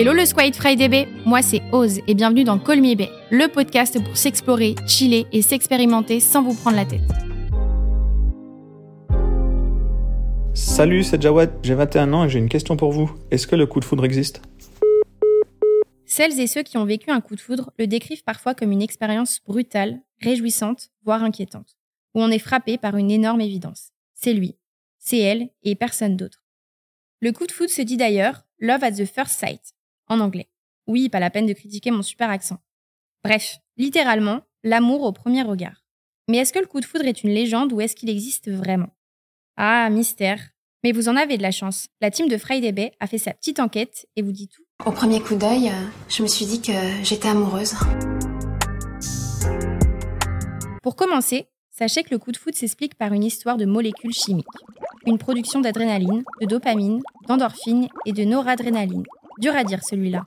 Hello 0.00 0.12
le 0.12 0.24
Squid 0.24 0.54
Friday 0.54 0.88
Bay, 0.88 1.08
moi 1.26 1.42
c'est 1.42 1.60
Oz 1.72 1.98
et 2.06 2.14
bienvenue 2.14 2.44
dans 2.44 2.54
Me 2.54 2.94
Bay, 2.94 3.10
le 3.32 3.48
podcast 3.48 4.00
pour 4.00 4.16
s'explorer, 4.16 4.76
chiller 4.86 5.26
et 5.32 5.42
s'expérimenter 5.42 6.20
sans 6.20 6.40
vous 6.40 6.54
prendre 6.54 6.76
la 6.76 6.84
tête. 6.84 7.00
Salut, 10.54 11.02
c'est 11.02 11.20
Jawad, 11.20 11.52
j'ai 11.64 11.74
21 11.74 12.12
ans 12.12 12.24
et 12.26 12.28
j'ai 12.28 12.38
une 12.38 12.48
question 12.48 12.76
pour 12.76 12.92
vous. 12.92 13.12
Est-ce 13.32 13.48
que 13.48 13.56
le 13.56 13.66
coup 13.66 13.80
de 13.80 13.84
foudre 13.84 14.04
existe? 14.04 14.40
Celles 16.04 16.38
et 16.38 16.46
ceux 16.46 16.62
qui 16.62 16.78
ont 16.78 16.84
vécu 16.84 17.10
un 17.10 17.20
coup 17.20 17.34
de 17.34 17.40
foudre 17.40 17.72
le 17.76 17.88
décrivent 17.88 18.22
parfois 18.22 18.54
comme 18.54 18.70
une 18.70 18.82
expérience 18.82 19.40
brutale, 19.48 19.98
réjouissante, 20.22 20.90
voire 21.02 21.24
inquiétante, 21.24 21.76
où 22.14 22.22
on 22.22 22.30
est 22.30 22.38
frappé 22.38 22.78
par 22.78 22.96
une 22.96 23.10
énorme 23.10 23.40
évidence. 23.40 23.90
C'est 24.14 24.32
lui, 24.32 24.54
c'est 25.00 25.18
elle 25.18 25.48
et 25.64 25.74
personne 25.74 26.16
d'autre. 26.16 26.44
Le 27.20 27.32
coup 27.32 27.48
de 27.48 27.52
foudre 27.52 27.72
se 27.72 27.82
dit 27.82 27.96
d'ailleurs 27.96 28.44
Love 28.60 28.84
at 28.84 28.92
the 28.92 29.04
First 29.04 29.40
Sight, 29.40 29.74
en 30.08 30.20
anglais. 30.20 30.48
Oui, 30.86 31.08
pas 31.08 31.20
la 31.20 31.30
peine 31.30 31.46
de 31.46 31.52
critiquer 31.52 31.90
mon 31.90 32.02
super 32.02 32.30
accent. 32.30 32.58
Bref, 33.24 33.58
littéralement, 33.76 34.42
l'amour 34.64 35.02
au 35.02 35.12
premier 35.12 35.42
regard. 35.42 35.84
Mais 36.28 36.38
est-ce 36.38 36.52
que 36.52 36.58
le 36.58 36.66
coup 36.66 36.80
de 36.80 36.84
foudre 36.84 37.06
est 37.06 37.22
une 37.22 37.30
légende 37.30 37.72
ou 37.72 37.80
est-ce 37.80 37.96
qu'il 37.96 38.10
existe 38.10 38.50
vraiment? 38.50 38.90
Ah, 39.56 39.88
mystère. 39.90 40.40
Mais 40.84 40.92
vous 40.92 41.08
en 41.08 41.16
avez 41.16 41.36
de 41.36 41.42
la 41.42 41.50
chance. 41.50 41.88
La 42.00 42.10
team 42.10 42.28
de 42.28 42.36
Friday 42.36 42.72
Bay 42.72 42.92
a 43.00 43.06
fait 43.06 43.18
sa 43.18 43.32
petite 43.32 43.58
enquête 43.60 44.06
et 44.14 44.22
vous 44.22 44.32
dit 44.32 44.48
tout. 44.48 44.62
Au 44.86 44.92
premier 44.92 45.20
coup 45.20 45.34
d'œil, 45.34 45.68
euh, 45.68 45.86
je 46.08 46.22
me 46.22 46.28
suis 46.28 46.46
dit 46.46 46.60
que 46.60 46.72
j'étais 47.02 47.28
amoureuse. 47.28 47.74
Pour 50.82 50.94
commencer, 50.94 51.48
sachez 51.70 52.04
que 52.04 52.10
le 52.10 52.18
coup 52.18 52.30
de 52.30 52.36
foudre 52.36 52.56
s'explique 52.56 52.94
par 52.94 53.12
une 53.12 53.24
histoire 53.24 53.56
de 53.56 53.64
molécules 53.64 54.14
chimiques. 54.14 54.46
Une 55.06 55.18
production 55.18 55.60
d'adrénaline, 55.60 56.22
de 56.40 56.46
dopamine, 56.46 57.02
d'endorphine 57.26 57.88
et 58.06 58.12
de 58.12 58.24
noradrénaline. 58.24 59.04
Dur 59.38 59.54
à 59.54 59.62
dire 59.62 59.84
celui-là. 59.84 60.24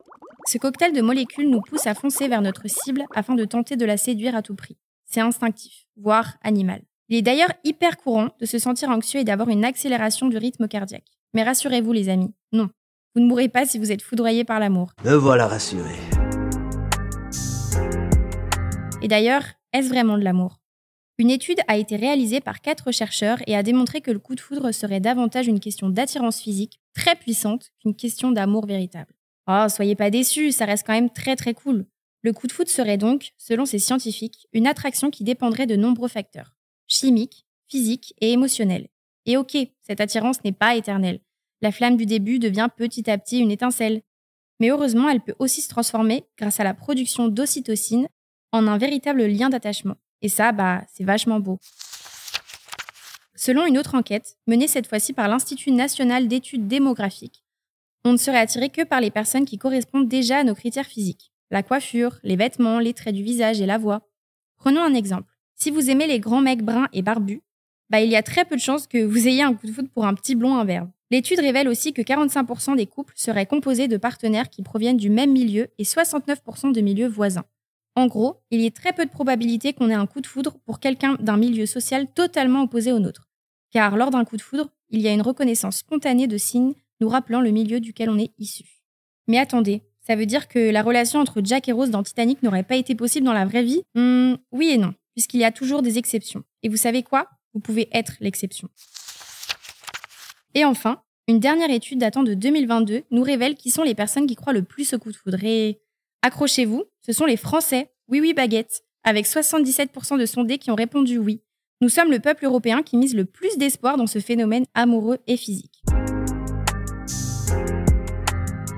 Ce 0.48 0.58
cocktail 0.58 0.94
de 0.94 1.02
molécules 1.02 1.50
nous 1.50 1.59
pousse 1.59 1.86
à 1.86 1.94
foncer 1.94 2.30
vers 2.30 2.42
notre 2.42 2.70
cible 2.70 3.04
afin 3.14 3.36
de 3.36 3.44
tenter 3.44 3.76
de 3.76 3.84
la 3.84 3.98
séduire 3.98 4.38
à 4.38 4.42
tout 4.42 4.56
prix. 4.56 4.78
C'est 5.03 5.20
instinctif, 5.20 5.86
voire 5.98 6.38
animal. 6.44 6.81
Il 7.09 7.18
est 7.18 7.22
d'ailleurs 7.22 7.52
hyper 7.66 7.98
courant 7.98 8.30
de 8.40 8.45
se 8.45 8.58
sentir 8.58 8.90
anxieux 8.90 9.20
et 9.20 9.26
d'avoir 9.26 9.50
une 9.50 9.66
accélération 9.66 10.30
du 10.30 10.38
rythme 10.38 10.70
cardiaque. 10.70 11.08
Mais 11.34 11.44
rassurez-vous 11.44 11.92
les 11.92 12.08
amis, 12.08 12.34
non. 12.53 12.70
Vous 13.14 13.22
ne 13.22 13.28
mourrez 13.28 13.50
pas 13.50 13.66
si 13.66 13.80
vous 13.80 13.92
êtes 13.92 14.02
foudroyé 14.02 14.45
par 14.45 14.62
l'amour. 14.62 14.94
Me 15.03 15.16
voilà 15.16 15.46
rassuré. 15.46 15.96
Et 19.02 19.09
d'ailleurs, 19.09 19.44
est-ce 19.73 19.90
vraiment 19.90 20.18
de 20.18 20.23
l'amour? 20.23 20.61
Une 21.22 21.30
étude 21.30 21.59
a 21.67 21.77
été 21.77 21.97
réalisée 21.97 22.41
par 22.41 22.61
quatre 22.61 22.91
chercheurs 22.91 23.38
et 23.45 23.55
a 23.55 23.61
démontré 23.61 24.02
que 24.02 24.09
le 24.09 24.17
coup 24.17 24.33
de 24.33 24.39
foudre 24.39 24.72
serait 24.72 25.00
davantage 25.00 25.45
une 25.45 25.59
question 25.59 25.88
d'attirance 25.88 26.41
physique 26.41 26.80
très 26.95 27.16
puissante 27.16 27.69
qu'une 27.80 27.94
question 27.94 28.31
d'amour 28.31 28.66
véritable. 28.66 29.13
Oh, 29.45 29.67
soyez 29.69 29.95
pas 29.95 30.09
déçus, 30.09 30.52
ça 30.52 30.66
reste 30.66 30.83
quand 30.83 30.95
même 30.95 31.11
très 31.11 31.36
très 31.36 31.53
cool. 31.53 31.86
Le 32.23 32.33
coup 32.33 32.47
de 32.47 32.52
foudre 32.52 32.72
serait 32.72 32.97
donc, 32.97 33.33
selon 33.38 33.67
ces 33.67 33.78
scientifiques, 33.78 34.47
une 34.52 34.66
attraction 34.66 35.11
qui 35.11 35.23
dépendrait 35.23 35.67
de 35.67 35.75
nombreux 35.75 36.08
facteurs 36.08 36.55
chimiques, 36.88 37.45
physiques 37.67 38.16
et 38.19 38.31
émotionnels. 38.31 38.88
Et 39.28 39.38
ok, 39.38 39.56
cette 39.81 40.02
attirance 40.02 40.44
n'est 40.44 40.52
pas 40.52 40.75
éternelle. 40.75 41.19
La 41.61 41.72
flamme 41.72 41.97
du 41.97 42.08
début 42.08 42.39
devient 42.39 42.69
petit 42.75 43.08
à 43.11 43.19
petit 43.19 43.38
une 43.38 43.52
étincelle. 43.52 44.02
Mais 44.59 44.72
heureusement, 44.72 45.08
elle 45.08 45.22
peut 45.22 45.35
aussi 45.38 45.61
se 45.61 45.69
transformer, 45.69 46.23
grâce 46.39 46.59
à 46.59 46.63
la 46.63 46.73
production 46.73 47.28
d'ocytocine, 47.28 48.08
en 48.52 48.66
un 48.66 48.80
véritable 48.80 49.28
lien 49.28 49.50
d'attachement. 49.52 49.97
Et 50.22 50.30
ça, 50.30 50.52
bah, 50.52 50.83
c'est 50.94 51.03
vachement 51.03 51.39
beau. 51.39 51.59
Selon 53.36 53.66
une 53.66 53.77
autre 53.77 53.95
enquête, 53.95 54.38
menée 54.45 54.67
cette 54.67 54.88
fois-ci 54.88 55.13
par 55.13 55.28
l'Institut 55.28 55.72
national 55.72 56.28
d'études 56.28 56.67
démographiques, 56.67 57.44
on 58.03 58.13
ne 58.13 58.17
serait 58.17 58.38
attiré 58.38 58.69
que 58.69 58.83
par 58.83 59.02
les 59.02 59.11
personnes 59.11 59.45
qui 59.45 59.58
correspondent 59.58 60.08
déjà 60.08 60.39
à 60.39 60.44
nos 60.44 60.55
critères 60.55 60.86
physiques. 60.86 61.31
La 61.50 61.63
coiffure, 61.63 62.19
les 62.23 62.36
vêtements, 62.36 62.80
les 62.80 62.94
traits 62.94 63.16
du 63.16 63.23
visage 63.23 63.59
et 63.61 63.66
la 63.66 63.78
voix. 63.78 64.08
Prenons 64.58 64.81
un 64.81 64.94
exemple. 64.94 65.31
Si 65.56 65.69
vous 65.69 65.90
aimez 65.90 66.07
les 66.07 66.19
grands 66.19 66.41
mecs 66.41 66.63
bruns 66.63 66.88
et 66.94 67.01
barbus, 67.01 67.41
bah, 67.90 68.01
il 68.01 68.09
y 68.09 68.16
a 68.16 68.23
très 68.23 68.46
peu 68.46 68.56
de 68.56 68.62
chances 68.62 68.88
que 68.88 69.03
vous 69.03 69.28
ayez 69.28 69.44
un 69.44 69.53
coup 69.53 69.67
de 69.67 69.72
foudre 69.72 69.90
pour 69.90 70.06
un 70.06 70.13
petit 70.13 70.35
blond 70.35 70.56
imberbe. 70.56 70.90
L'étude 71.12 71.40
révèle 71.40 71.67
aussi 71.67 71.91
que 71.91 72.01
45% 72.01 72.78
des 72.78 72.85
couples 72.85 73.13
seraient 73.17 73.46
composés 73.46 73.90
de 73.90 73.97
partenaires 73.97 74.50
qui 74.50 74.63
proviennent 74.63 74.97
du 74.97 75.09
même 75.09 75.31
milieu 75.31 75.67
et 75.78 75.84
69% 75.84 76.72
de 76.72 76.81
milieux 76.81 77.09
voisins. 77.09 77.44
En 77.96 78.07
gros, 78.07 78.38
il 78.52 78.62
y 78.62 78.68
a 78.68 78.72
très 78.72 78.94
peu 78.94 79.06
de 79.06 79.12
probabilité 79.12 79.74
qu'on 79.74 79.90
ait 79.90 79.94
un 79.94 80.07
coup 80.07 80.22
de 80.22 80.28
foudre 80.28 80.57
pour 80.66 80.79
quelqu'un 80.79 81.16
d'un 81.19 81.38
milieu 81.38 81.66
social 81.66 82.07
totalement 82.13 82.63
opposé 82.63 82.91
au 82.91 83.00
nôtre. 83.00 83.28
Car 83.72 83.97
lors 83.97 84.12
d'un 84.12 84.25
coup 84.25 84.38
de 84.38 84.41
foudre, 84.41 84.69
il 84.90 85.02
y 85.02 85.07
a 85.07 85.13
une 85.13 85.22
reconnaissance 85.22 85.78
spontanée 85.78 86.28
de 86.28 86.38
signes 86.38 86.74
nous 87.02 87.09
rappelant 87.09 87.41
le 87.41 87.52
milieu 87.52 87.79
duquel 87.79 88.09
on 88.09 88.18
est 88.18 88.31
issu. 88.38 88.63
Mais 89.28 89.40
attendez, 89.40 89.81
ça 90.02 90.16
veut 90.16 90.25
dire 90.25 90.47
que 90.47 90.72
la 90.72 90.81
relation 90.84 91.19
entre 91.19 91.41
Jack 91.44 91.68
et 91.68 91.72
Rose 91.72 91.90
dans 91.90 92.03
Titanic 92.03 92.44
n'aurait 92.44 92.63
pas 92.63 92.75
été 92.75 92.96
possible 92.96 93.25
dans 93.25 93.34
la 93.34 93.46
vraie 93.46 93.63
vie? 93.63 93.84
Hmm, 93.96 94.35
Oui 94.52 94.69
et 94.69 94.78
non, 94.78 94.94
puisqu'il 95.13 95.40
y 95.40 95.46
a 95.46 95.52
toujours 95.52 95.81
des 95.81 95.97
exceptions. 95.97 96.44
Et 96.63 96.69
vous 96.69 96.78
savez 96.78 97.03
quoi? 97.03 97.29
Vous 97.53 97.59
pouvez 97.59 97.90
être 97.91 98.13
l'exception. 98.19 98.69
Et 100.53 100.66
enfin, 100.66 101.02
une 101.28 101.40
dernière 101.40 101.69
étude 101.69 102.00
datant 102.00 102.23
de 102.23 102.34
2022 102.34 103.03
nous 103.12 103.23
révèle 103.23 103.56
qui 103.56 103.72
sont 103.72 103.84
les 103.84 103.96
personnes 103.96 104.28
qui 104.28 104.35
croient 104.35 104.53
le 104.53 104.63
plus 104.63 104.94
au 104.94 105.00
coup 105.00 105.12
de 105.12 105.18
foudre. 105.18 105.44
Et 105.44 105.79
accrochez-vous, 106.22 106.84
ce 107.06 107.14
sont 107.14 107.26
les 107.26 107.38
Français, 107.38 107.92
oui 108.08 108.22
oui 108.22 108.34
baguette, 108.34 108.84
avec 109.04 109.26
77% 109.26 110.20
de 110.20 110.26
sondés 110.26 110.58
qui 110.58 110.72
ont 110.72 110.76
répondu 110.76 111.18
oui. 111.18 111.42
Nous 111.82 111.90
sommes 111.90 112.12
le 112.12 112.20
peuple 112.20 112.46
européen 112.46 112.84
qui 112.84 112.98
mise 112.98 113.16
le 113.16 113.26
plus 113.26 113.58
d'espoir 113.58 113.98
dans 113.98 114.08
ce 114.08 114.20
phénomène 114.20 114.66
amoureux 114.74 115.18
et 115.28 115.38
physique. 115.38 115.82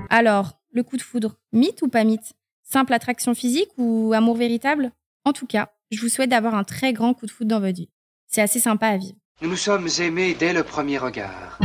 Alors, 0.10 0.54
le 0.72 0.84
coup 0.84 0.96
de 0.96 1.02
foudre, 1.02 1.36
mythe 1.52 1.82
ou 1.82 1.90
pas 1.90 2.04
mythe? 2.04 2.34
Simple 2.64 2.94
attraction 2.94 3.34
physique 3.34 3.70
ou 3.78 4.14
amour 4.14 4.36
véritable? 4.36 4.92
En 5.26 5.34
tout 5.34 5.48
cas, 5.48 5.74
je 5.92 6.00
vous 6.00 6.10
souhaite 6.10 6.30
d'avoir 6.30 6.56
un 6.56 6.64
très 6.64 6.94
grand 6.94 7.14
coup 7.14 7.26
de 7.26 7.32
foudre 7.32 7.50
dans 7.50 7.60
votre 7.60 7.76
vie. 7.76 7.90
C'est 8.28 8.42
assez 8.42 8.60
sympa 8.60 8.88
à 8.88 8.98
vivre. 8.98 9.16
Nous 9.42 9.50
nous 9.50 9.58
sommes 9.58 9.90
aimés 10.00 10.36
dès 10.40 10.54
le 10.54 10.64
premier 10.64 10.98
regard. 10.98 11.60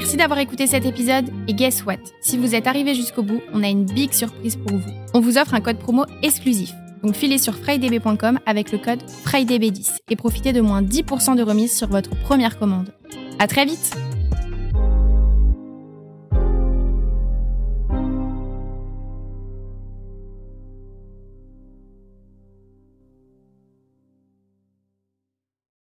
Merci 0.00 0.16
d'avoir 0.16 0.38
écouté 0.38 0.66
cet 0.66 0.86
épisode 0.86 1.26
et 1.46 1.52
guess 1.52 1.84
what? 1.84 1.98
Si 2.22 2.38
vous 2.38 2.54
êtes 2.54 2.66
arrivé 2.66 2.94
jusqu'au 2.94 3.22
bout, 3.22 3.42
on 3.52 3.62
a 3.62 3.68
une 3.68 3.84
big 3.84 4.14
surprise 4.14 4.56
pour 4.56 4.78
vous. 4.78 4.90
On 5.12 5.20
vous 5.20 5.36
offre 5.36 5.52
un 5.52 5.60
code 5.60 5.76
promo 5.76 6.06
exclusif. 6.22 6.72
Donc 7.02 7.14
filez 7.14 7.36
sur 7.36 7.54
frydb.com 7.54 8.38
avec 8.46 8.72
le 8.72 8.78
code 8.78 9.02
FRIDAYB10 9.26 9.98
et 10.08 10.16
profitez 10.16 10.54
de 10.54 10.62
moins 10.62 10.80
10% 10.80 11.36
de 11.36 11.42
remise 11.42 11.76
sur 11.76 11.88
votre 11.88 12.18
première 12.22 12.58
commande. 12.58 12.94
À 13.38 13.46
très 13.46 13.66
vite 13.66 13.94